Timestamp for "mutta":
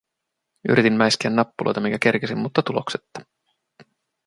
2.37-2.61